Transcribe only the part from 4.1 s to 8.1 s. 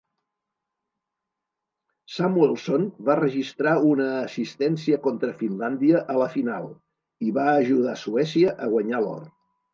assistència contra Finlàndia a la final, i va ajudar